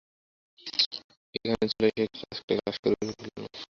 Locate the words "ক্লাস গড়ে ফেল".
2.57-3.35